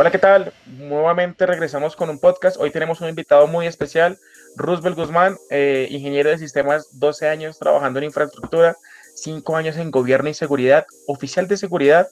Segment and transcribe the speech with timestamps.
[0.00, 0.52] Hola, ¿qué tal?
[0.64, 2.56] Nuevamente regresamos con un podcast.
[2.56, 4.16] Hoy tenemos un invitado muy especial,
[4.54, 8.76] Roosevelt Guzmán, eh, ingeniero de sistemas, 12 años trabajando en infraestructura,
[9.16, 12.08] 5 años en gobierno y seguridad, oficial de seguridad,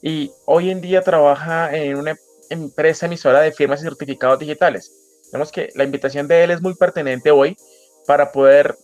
[0.00, 2.16] y hoy en día trabaja en una
[2.48, 4.90] empresa emisora de firmas y certificados digitales.
[5.30, 7.58] Vemos que la invitación de él es muy pertinente hoy
[8.06, 8.74] para poder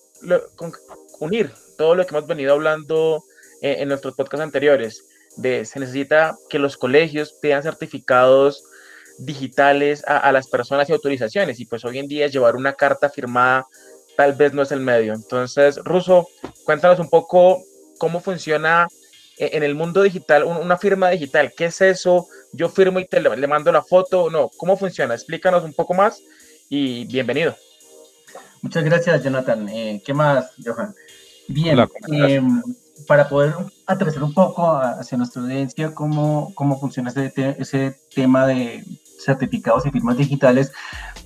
[1.18, 3.24] unir todo lo que hemos venido hablando
[3.62, 5.02] eh, en nuestros podcasts anteriores
[5.36, 8.64] de se necesita que los colegios pidan certificados
[9.18, 13.66] digitales a, las personas y autorizaciones y pues hoy en día llevar una carta firmada
[14.16, 15.12] tal vez no es el medio.
[15.12, 16.28] Entonces, Ruso,
[16.64, 17.62] cuéntanos un poco
[17.98, 18.86] cómo funciona
[19.38, 21.52] e, en el mundo digital una firma digital.
[21.56, 22.26] ¿Qué es eso?
[22.52, 24.30] Yo firmo y te le, mando la foto.
[24.30, 25.14] No, ¿cómo funciona?
[25.14, 26.22] Explícanos un poco más
[26.68, 27.56] y bienvenido.
[28.62, 29.68] Muchas gracias, Jonathan.
[29.68, 30.94] Eh, ¿Qué más, Johan?
[31.48, 31.86] Bien,
[33.06, 33.54] para poder
[33.86, 38.84] atravesar un poco hacia nuestra audiencia cómo, cómo funciona ese, ese tema de
[39.24, 40.72] certificados y firmas digitales,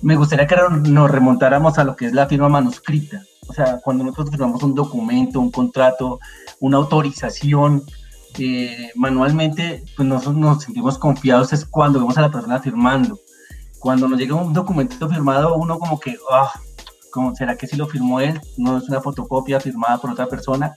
[0.01, 0.55] me gustaría que
[0.89, 3.23] nos remontáramos a lo que es la firma manuscrita.
[3.47, 6.19] O sea, cuando nosotros firmamos un documento, un contrato,
[6.59, 7.83] una autorización,
[8.37, 13.19] eh, manualmente, pues nosotros nos sentimos confiados es cuando vemos a la persona firmando.
[13.79, 16.51] Cuando nos llega un documento firmado, uno como que, ah,
[17.35, 18.39] ¿será que si lo firmó él?
[18.57, 20.75] No es una fotocopia firmada por otra persona.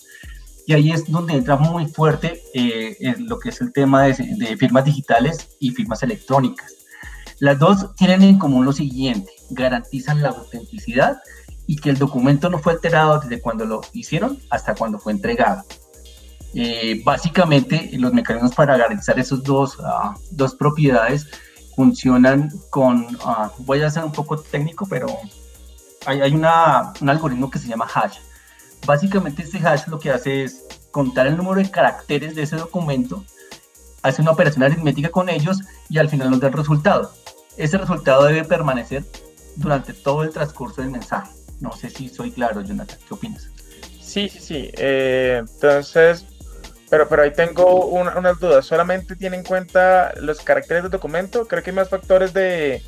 [0.67, 4.15] Y ahí es donde entra muy fuerte eh, en lo que es el tema de,
[4.57, 6.73] firmas digitales y firmas electrónicas.
[7.41, 11.21] Las dos tienen en común lo siguiente, garantizan la autenticidad
[11.67, 15.65] y que el documento no fue alterado desde cuando lo hicieron hasta cuando fue entregado.
[16.55, 21.27] Eh, básicamente, los mecanismos para garantizar esas dos, ah, dos propiedades
[21.75, 25.07] funcionan con, ah, voy a ser un poco técnico, pero
[26.07, 28.19] hay, hay una, un algoritmo que se llama hash.
[28.87, 33.25] Básicamente este hash lo que hace es contar el número de caracteres de ese documento,
[34.03, 37.13] hace una operación aritmética con ellos y al final nos da el resultado.
[37.57, 39.05] Ese resultado debe permanecer
[39.57, 41.31] durante todo el transcurso del mensaje.
[41.61, 43.49] No sé si soy claro, Jonathan, ¿qué opinas?
[44.01, 44.71] Sí, sí, sí.
[44.77, 46.27] Eh, entonces,
[46.91, 48.67] pero, pero ahí tengo unas dudas.
[48.67, 51.47] ¿Solamente tiene en cuenta los caracteres del documento?
[51.47, 52.83] Creo que hay más factores de,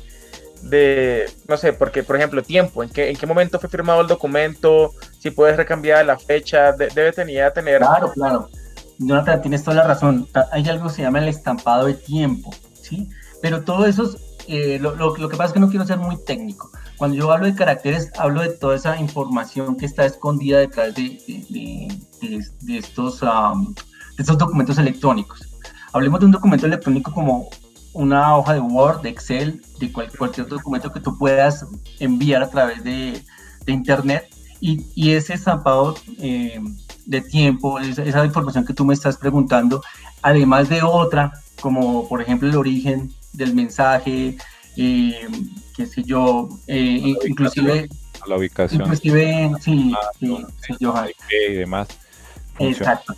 [0.65, 4.07] de, no sé, porque, por ejemplo, tiempo, en qué, en qué momento fue firmado el
[4.07, 7.79] documento, si puedes recambiar la fecha, debe tener, tener...
[7.79, 8.49] Claro, claro.
[8.97, 10.27] Jonathan, tienes toda la razón.
[10.51, 13.09] Hay algo que se llama el estampado de tiempo, ¿sí?
[13.41, 14.09] Pero todo eso,
[14.47, 16.71] eh, lo, lo, que pasa es que no quiero ser muy técnico.
[16.97, 21.21] Cuando yo hablo de caracteres, hablo de toda esa información que está escondida detrás de,
[21.49, 21.87] de,
[22.21, 23.27] de, estos, de
[24.17, 25.41] estos documentos electrónicos.
[25.91, 27.49] Hablemos de un documento electrónico como
[27.95, 31.65] una hoja de Word, de Excel, de cualquier documento que tú puedas
[31.99, 33.23] enviar a través de,
[33.65, 34.27] de Internet.
[34.59, 36.59] Y, y, ese estampado eh,
[37.05, 39.81] de tiempo, esa, información que tú me estás preguntando,
[40.21, 44.37] además de otra, como por ejemplo el origen del mensaje,
[44.75, 45.27] eh,
[45.75, 47.89] qué sé yo, eh, inclusive...
[48.27, 48.81] La ubicación.
[48.81, 50.75] Inclusive, sí, ah, sí, sí,
[51.49, 51.87] Y demás.
[52.57, 53.13] Exacto.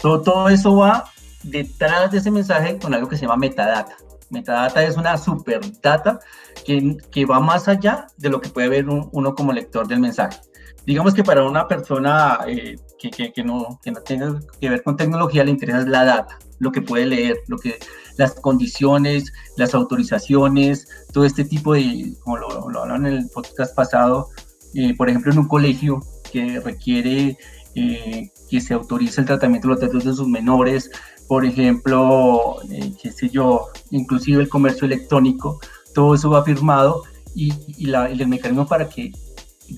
[0.00, 1.10] Todo, todo eso va
[1.42, 3.96] detrás de ese mensaje con algo que se llama metadata.
[4.30, 6.18] Metadata es una super data
[6.64, 10.38] que, que va más allá de lo que puede ver uno como lector del mensaje.
[10.86, 14.96] Digamos que para una persona eh, que, que, no, que no tenga que ver con
[14.96, 17.78] tecnología le interesa la data, lo que puede leer, lo que,
[18.16, 23.74] las condiciones, las autorizaciones, todo este tipo de, como lo, lo hablaron en el podcast
[23.74, 24.28] pasado,
[24.74, 26.00] eh, por ejemplo, en un colegio
[26.30, 27.36] que requiere
[27.74, 30.90] eh, que se autorice el tratamiento de los datos de sus menores,
[31.26, 35.60] por ejemplo, eh, qué sé yo, inclusive el comercio electrónico,
[35.94, 37.02] todo eso va firmado
[37.34, 39.12] y, y, la, el mecanismo para que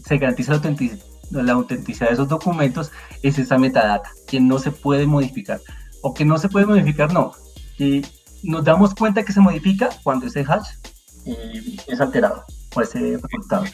[0.06, 2.90] se garantice la autenticidad, la autenticidad de esos documentos
[3.22, 5.60] es esa metadata, que no se puede modificar.
[6.02, 7.32] O que no se puede modificar, no.
[7.78, 8.02] Y
[8.42, 10.68] nos damos cuenta que se modifica cuando ese hash
[11.26, 13.64] eh, es alterado por ese resultado.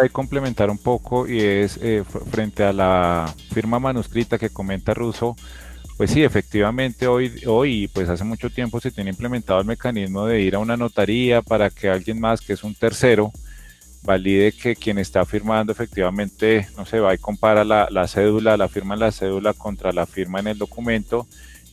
[0.00, 5.36] Hay complementar un poco y es eh, frente a la firma manuscrita que comenta Russo,
[5.96, 10.42] pues sí, efectivamente hoy, hoy, pues hace mucho tiempo se tiene implementado el mecanismo de
[10.42, 13.32] ir a una notaría para que alguien más, que es un tercero,
[14.02, 18.68] valide que quien está firmando efectivamente, no sé, va y compara la, la cédula, la
[18.68, 21.26] firma en la cédula contra la firma en el documento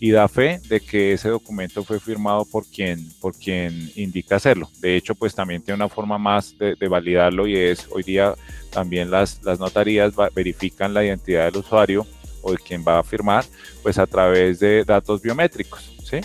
[0.04, 4.70] y da fe de que ese documento fue firmado por quien, por quien indica hacerlo.
[4.82, 8.36] De hecho, pues también tiene una forma más de, validarlo y es hoy día
[8.70, 12.06] también las, las notarías verifican la identidad del usuario
[12.42, 13.46] o de quien va a firmar,
[13.82, 16.20] pues a través de datos biométricos, ¿sí?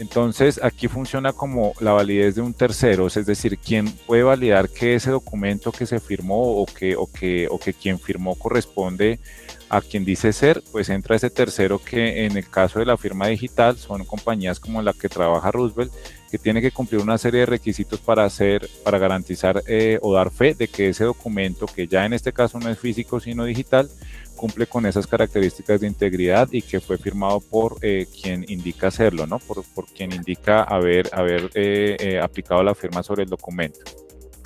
[0.00, 4.96] Entonces, aquí funciona como la validez de un tercero, es decir, quien puede validar que
[4.96, 9.20] ese documento que se firmó o que, o que, o que quien firmó corresponde
[9.70, 13.26] a quien dice ser, pues entra ese tercero que en el caso de la firma
[13.26, 15.92] digital son compañías como la que trabaja Roosevelt,
[16.30, 20.30] que tiene que cumplir una serie de requisitos para hacer, para garantizar eh, o dar
[20.30, 23.88] fe de que ese documento, que ya en este caso no es físico sino digital,
[24.36, 29.26] cumple con esas características de integridad y que fue firmado por eh, quien indica hacerlo,
[29.26, 29.38] ¿no?
[29.38, 33.80] Por, por quien indica haber, haber eh, aplicado la firma sobre el documento.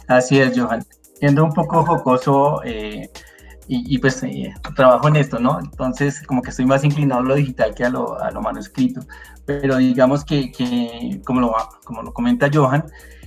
[0.09, 0.85] Así es, Johan.
[1.15, 2.63] Siendo un poco jocoso,
[3.69, 5.59] y, pues eh, trabajo en esto, ¿no?
[5.61, 9.01] Entonces, como que estoy más inclinado a lo digital que a lo, a lo manuscrito.
[9.47, 11.55] Pero digamos que, que, como, lo,
[11.85, 12.85] como lo comenta Johan,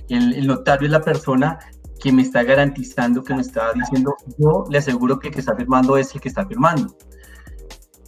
[0.08, 1.58] el, el, notario es la persona
[2.00, 5.56] que me está garantizando, que me está diciendo, yo le aseguro que el que está
[5.56, 6.94] firmando es el que está firmando.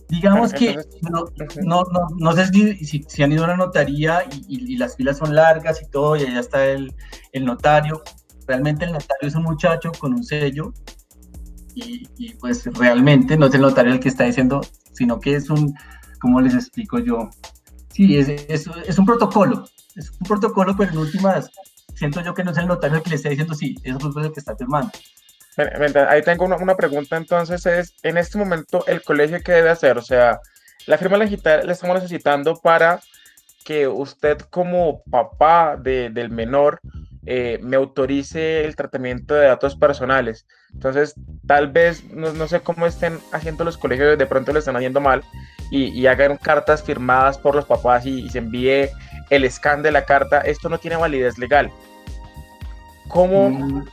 [0.08, 1.24] Digamos que no,
[1.64, 5.18] no, no, no sé si, si, han ido a una notaría y, y, las filas
[5.18, 6.94] son largas y todo, y allá está el,
[7.32, 8.02] el notario.
[8.46, 10.72] Realmente el notario es un muchacho con un sello
[12.16, 14.60] y, pues realmente no es el notario el que está diciendo,
[14.92, 15.74] sino que es un,
[16.20, 17.30] ¿cómo les explico yo?
[17.92, 21.50] Sí, es, es, es un protocolo, es un protocolo, pero en últimas
[21.98, 24.32] siento yo que no es el notario el que le está diciendo, sí, es el
[24.32, 24.90] que está firmando.
[26.08, 29.98] Ahí tengo una, una, pregunta entonces, es, en este momento, ¿el colegio qué debe hacer?
[29.98, 30.40] O sea,
[30.86, 33.00] la firma digital la estamos necesitando para
[33.64, 36.80] que usted como papá de, del menor
[37.30, 40.46] eh, me autorice el tratamiento de datos personales.
[40.72, 41.14] Entonces,
[41.46, 45.22] tal vez, no, sé cómo estén haciendo los colegios, de pronto lo están haciendo mal
[45.70, 48.88] y, hagan cartas firmadas por los papás y, se envíe
[49.28, 50.40] el scan de la carta.
[50.40, 51.70] Esto no tiene validez legal.
[53.08, 53.84] ¿Cómo, mm.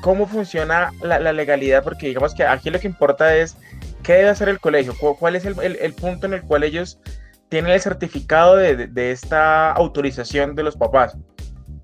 [0.00, 1.82] cómo funciona la, legalidad?
[1.82, 3.56] Porque digamos que aquí lo que importa es
[4.04, 7.00] qué debe hacer el colegio, cuál es el, punto en el cual ellos
[7.48, 11.16] tienen el certificado de, de esta autorización de los papás.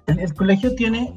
[0.07, 1.15] El, colegio tiene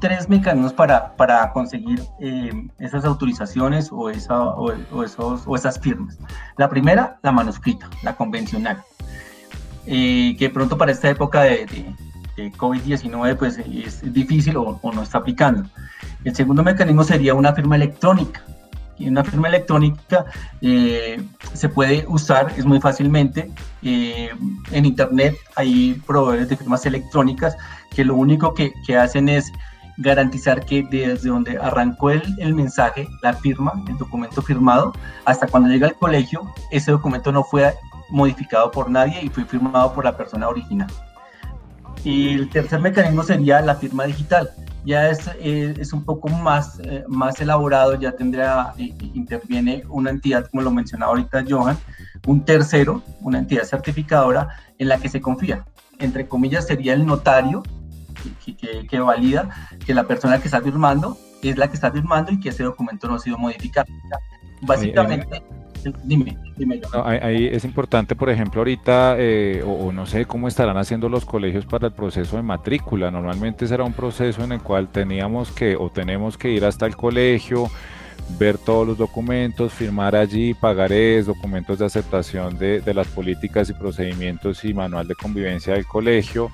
[0.00, 6.18] tres mecanismos para, para conseguir eh, esas autorizaciones o, esas firmas.
[6.56, 8.82] La primera, la manuscrita, la convencional,
[9.86, 11.66] eh, que pronto para esta época de,
[12.36, 15.68] de, COVID-19 pues es difícil o, no está aplicando.
[16.24, 18.42] El segundo mecanismo sería una firma electrónica.
[19.00, 20.26] Y una firma electrónica
[20.60, 21.20] eh,
[21.54, 23.50] se puede usar, es muy fácilmente.
[23.82, 27.56] en Internet hay proveedores de firmas electrónicas
[27.94, 29.50] que lo único que, que hacen es
[29.96, 34.92] garantizar que desde donde arrancó el, el, mensaje, la firma, el documento firmado,
[35.24, 37.74] hasta cuando llega al colegio, ese documento no fue
[38.10, 40.90] modificado por nadie y fue firmado por la persona original.
[42.04, 44.50] Y el tercer mecanismo sería la firma digital.
[44.84, 50.48] Ya es, es, un poco más, eh, más elaborado, ya tendrá, eh, interviene una entidad,
[50.50, 51.76] como lo mencionaba ahorita Johan,
[52.26, 54.48] un tercero, una entidad certificadora
[54.78, 55.66] en la que se confía.
[55.98, 57.62] Entre comillas sería el notario
[58.88, 59.48] que, valida
[59.84, 63.08] que la persona que está firmando es la que está firmando y que ese documento
[63.08, 63.86] no ha sido modificado.
[64.62, 65.42] Básicamente,
[66.04, 66.80] dime, dime.
[67.04, 71.66] ahí, es importante, por ejemplo, ahorita, eh, o, no sé cómo estarán haciendo los colegios
[71.66, 73.10] para el proceso de matrícula.
[73.10, 76.96] Normalmente será un proceso en el cual teníamos que o tenemos que ir hasta el
[76.96, 77.70] colegio
[78.38, 84.64] ver todos los documentos, firmar allí pagarés, documentos de aceptación de, las políticas y procedimientos
[84.64, 86.50] y manual de convivencia del colegio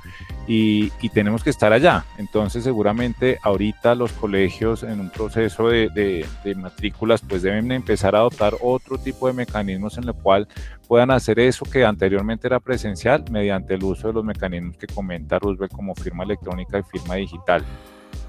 [0.46, 2.04] y, tenemos que estar allá.
[2.18, 6.26] Entonces seguramente ahorita los colegios en un proceso de,
[6.56, 10.46] matrículas pues deben empezar a adoptar otro tipo de mecanismos en el cual
[10.86, 15.38] puedan hacer eso que anteriormente era presencial mediante el uso de los mecanismos que comenta
[15.38, 17.64] Roosevelt como firma electrónica y firma digital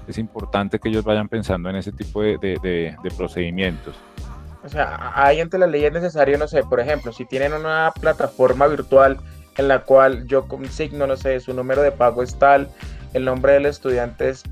[0.08, 3.94] es importante que ellos vayan pensando en ese tipo de, procedimientos.
[4.64, 7.92] O sea, ahí ante la ley es necesario, no sé, por ejemplo, si tienen una
[8.00, 9.18] plataforma virtual
[9.56, 12.68] en la cual yo consigno, no sé, su número de pago es tal,
[13.14, 14.44] el nombre del estudiante es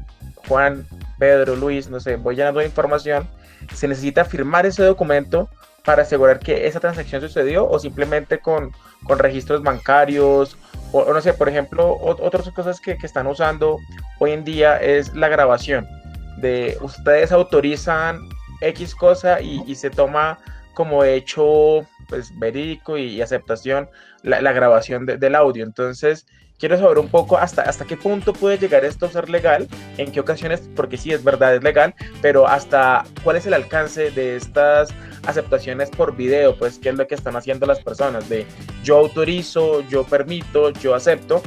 [0.48, 0.86] Juan,
[1.18, 3.28] Pedro, Luis, no sé, voy llenando información,
[3.74, 5.48] se necesita firmar ese documento
[5.84, 8.72] para asegurar que esa transacción sucedió o simplemente con,
[9.04, 10.56] con registros bancarios
[10.92, 13.78] o, no sé, por ejemplo, otras cosas que, que, están usando
[14.18, 15.86] hoy en día es la grabación.
[16.38, 18.28] De ustedes autorizan
[18.60, 20.38] X cosa y, se toma
[20.74, 23.88] como hecho pues verídico y, aceptación
[24.22, 25.64] la, grabación del audio.
[25.64, 26.26] Entonces,
[26.58, 30.12] quiero saber un poco hasta, hasta qué punto puede llegar esto a ser legal, en
[30.12, 34.36] qué ocasiones, porque sí es verdad, es legal, pero hasta cuál es el alcance de
[34.36, 34.90] estas
[35.26, 38.46] aceptaciones por video, pues qué es lo que están haciendo las personas, de
[38.82, 41.42] yo autorizo, yo permito, yo acepto.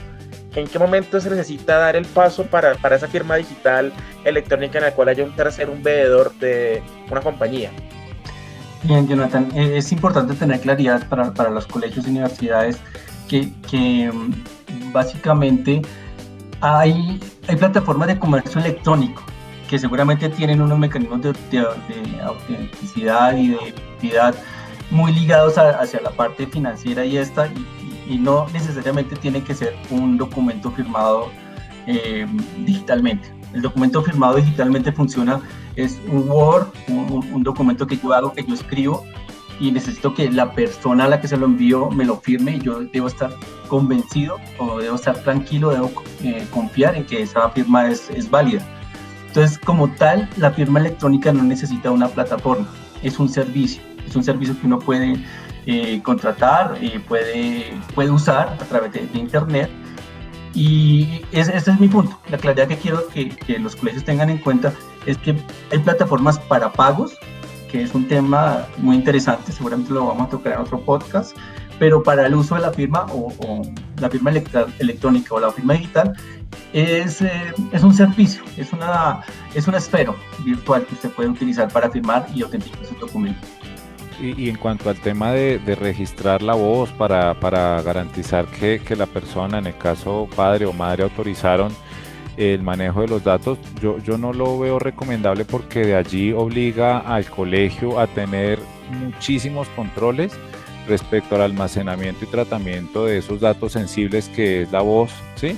[0.60, 4.86] ¿En qué momento se necesita dar el paso para, para esa firma digital electrónica en
[4.86, 7.72] la cual haya un tercero, un veedor de una compañía?
[8.84, 12.78] Bien, Jonathan, eh, es importante tener claridad para, para los colegios y universidades
[13.28, 14.12] que, que
[14.92, 15.82] básicamente
[16.62, 19.24] hay, hay plataformas de comercio electrónico
[19.70, 21.30] que seguramente tienen unos mecanismos de,
[22.24, 24.36] autenticidad y de identidad
[24.90, 27.48] muy ligados hacia la parte financiera y esta,
[28.18, 31.30] no necesariamente tiene que ser un documento firmado
[31.86, 32.28] eh,
[32.66, 33.32] digitalmente.
[33.54, 35.42] El documento firmado digitalmente funciona,
[35.76, 39.04] es un Word, un, documento que yo hago, que yo escribo,
[39.60, 42.60] y necesito que la persona a la que se lo envío me lo firme y
[42.60, 43.32] yo debo estar
[43.68, 45.92] convencido o debo estar tranquilo, debo
[46.24, 48.62] eh, confiar en que esa firma es, es válida.
[49.28, 52.68] Entonces, como tal, la firma electrónica no necesita una plataforma,
[53.04, 55.24] es un servicio, es un servicio que uno puede
[55.72, 59.70] eh, contratar, eh, puede, puede usar a través de, Internet.
[60.56, 62.20] Y ese, es mi punto.
[62.32, 64.74] La claridad que quiero que, que, los colegios tengan en cuenta
[65.06, 65.36] es que
[65.72, 67.16] hay plataformas para pagos,
[67.72, 71.38] que es un tema muy interesante, seguramente lo vamos a tocar en otro podcast,
[71.78, 73.62] pero para el uso de la firma o, o
[74.00, 76.14] la firma electrónica o la firma digital
[76.74, 79.22] es, eh, es un servicio, es una,
[79.54, 83.48] es un esfero virtual que usted puede utilizar para firmar y autenticar sus documentos.
[84.22, 87.34] Y, en cuanto al tema de, registrar la voz para,
[87.82, 91.72] garantizar que, que, la persona, en el caso padre o madre, autorizaron
[92.38, 97.00] el manejo de los datos, yo, yo no lo veo recomendable porque de allí obliga
[97.00, 98.60] al colegio a tener
[98.90, 100.34] muchísimos controles
[100.88, 105.58] respecto al almacenamiento y tratamiento de esos datos sensibles que es la voz, ¿sí?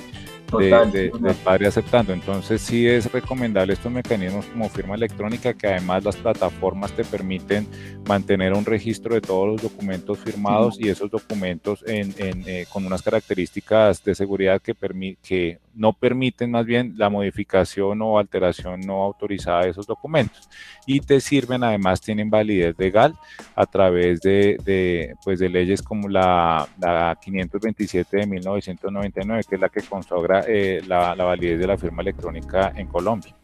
[0.58, 2.12] De, del padre aceptando.
[2.12, 7.66] Entonces sí es recomendable estos mecanismos como firma electrónica que además las plataformas te permiten
[8.06, 13.02] mantener un registro de todos los documentos firmados y esos documentos en, eh, con unas
[13.02, 14.74] características de seguridad que,
[15.22, 20.48] que no permiten más bien la modificación o alteración no autorizada de esos documentos.
[20.86, 23.14] Y te sirven además tienen validez legal
[23.54, 29.60] a través de, de pues de leyes como la, la, 527 de 1999 que es
[29.60, 33.34] la que consagra eh, la, la, validez de la firma electrónica en Colombia.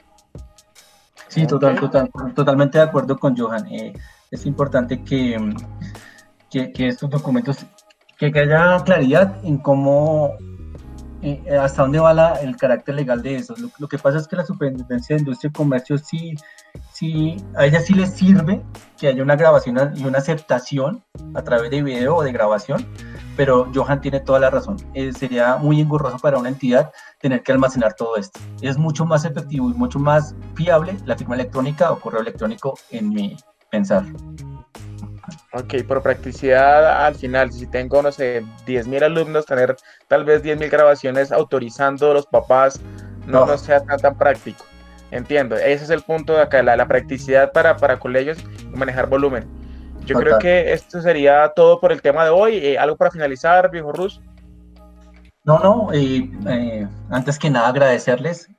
[1.29, 3.67] Sí, total, total, totalmente de acuerdo con Johan.
[3.69, 3.93] Eh,
[4.31, 5.37] es importante que,
[6.51, 7.67] que, que estos documentos,
[8.19, 10.37] que, que haya claridad en cómo
[11.21, 13.55] eh, hasta dónde va la, el carácter legal de eso.
[13.79, 16.35] Lo, que pasa es que la Superintendencia de Industria y Comercio sí,
[16.93, 18.63] sí, a ella sí le sirve
[18.97, 21.03] que haya una grabación y una aceptación
[21.35, 22.87] a través de video o de grabación,
[23.39, 24.77] pero Johan tiene toda la razón.
[24.95, 26.91] Eh, sería muy engorroso para una entidad
[27.21, 28.41] tener que almacenar todo esto.
[28.63, 33.11] Es mucho más efectivo y mucho más fiable la firma electrónica o correo electrónico en
[33.11, 33.37] mi
[33.71, 34.03] pensar.
[35.53, 39.77] Ok, por practicidad, al final, si tengo, no sé, 10.000 alumnos, tener
[40.09, 42.81] tal vez 10.000 grabaciones autorizando a los papás
[43.25, 43.57] no, no.
[43.57, 44.65] sea tan, tan práctico.
[45.13, 49.09] Entiendo, ese es el punto de acá, la, la practicidad para, para colegios y manejar
[49.09, 49.68] volumen.
[50.09, 52.57] Yo creo que esto sería todo por el tema de hoy.
[52.57, 54.21] Eh, ¿Algo para finalizar, viejo Rus?
[55.45, 58.51] No, no, eh, eh, antes que nada agradecerles.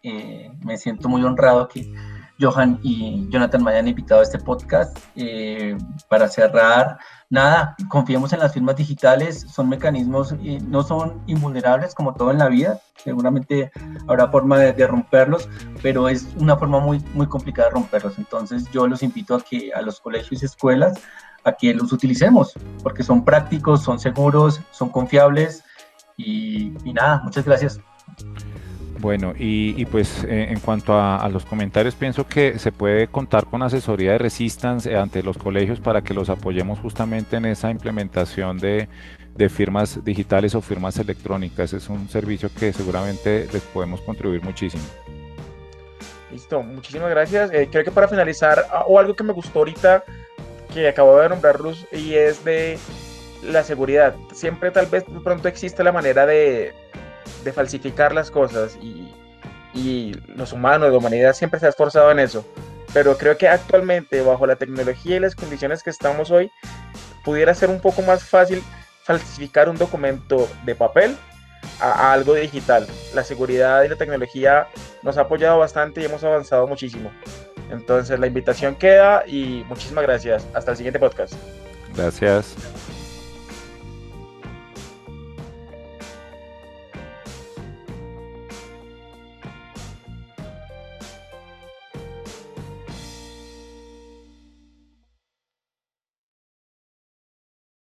[0.64, 1.92] me siento muy honrado que
[2.40, 4.98] Johan y Jonathan me hayan invitado a este podcast.
[5.16, 5.78] Eh,
[6.08, 6.98] para cerrar,
[7.30, 10.34] nada, confiemos en las firmas digitales, son mecanismos,
[10.68, 13.72] no son invulnerables como todo en la vida, seguramente
[14.08, 15.50] habrá forma de, romperlos,
[15.82, 18.18] pero es una forma muy, muy complicada de romperlos.
[18.18, 21.00] Entonces yo los invito a que a los colegios y escuelas,
[21.44, 22.54] a que los utilicemos,
[22.84, 25.64] porque son prácticos, son seguros, son confiables
[26.18, 27.80] y, y nada, muchas gracias.
[29.00, 33.64] Bueno, y, pues eh, en cuanto a, los comentarios, pienso que se puede contar con
[33.64, 38.90] asesoría de Resistance ante los colegios para que los apoyemos justamente en esa implementación de,
[39.50, 41.72] firmas digitales o firmas electrónicas.
[41.72, 44.84] Es un servicio que seguramente les podemos contribuir muchísimo.
[46.30, 47.50] Listo, muchísimas gracias.
[47.54, 50.04] Eh, creo que para finalizar, ah, o algo que me gustó ahorita,
[50.74, 52.78] que acabo de nombrar Luz, y es de
[53.44, 54.16] la seguridad.
[54.34, 56.74] Siempre tal vez pronto existe la manera de
[57.54, 59.14] falsificar las cosas y,
[59.74, 62.46] y los humanos, la humanidad siempre se ha esforzado en eso.
[62.94, 66.52] Pero creo que actualmente, bajo la tecnología y las condiciones que estamos hoy,
[67.24, 68.64] pudiera ser un poco más fácil
[69.04, 71.16] falsificar un documento de papel
[71.80, 72.88] a, algo digital.
[73.14, 74.68] La seguridad y la tecnología
[75.04, 77.12] nos ha apoyado bastante y hemos avanzado muchísimo.
[77.70, 80.48] Entonces la invitación queda y muchísimas gracias.
[80.54, 81.34] Hasta el siguiente podcast.
[81.96, 82.56] Gracias.